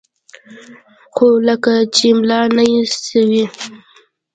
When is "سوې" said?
3.07-3.45